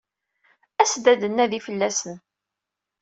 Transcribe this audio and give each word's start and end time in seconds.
As-d 0.81 1.05
ad 1.11 1.17
d-nnadi 1.21 1.59
fell-asen. 1.67 2.15